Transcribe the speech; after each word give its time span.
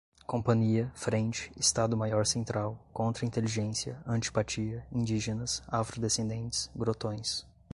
companhia, 0.25 0.91
frente, 0.95 1.51
estado-maior 1.55 2.25
central, 2.25 2.75
contra-inteligência, 2.91 4.01
antipatia, 4.03 4.83
indígenas, 4.91 5.61
afrodescendentes, 5.67 6.71
grotões 6.75 7.45